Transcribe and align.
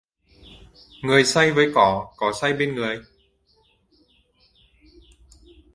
Người 1.03 1.23
say 1.23 1.51
với 1.51 1.71
cỏ, 1.75 2.07
cỏ 2.17 2.33
say 2.41 2.53
bên 2.53 2.75
người! 2.75 2.99